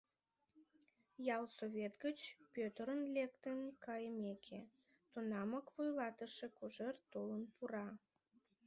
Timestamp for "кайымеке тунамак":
3.85-5.67